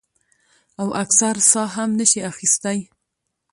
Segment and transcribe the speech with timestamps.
[0.81, 2.89] او اکثر ساه هم نشي اخستے ـ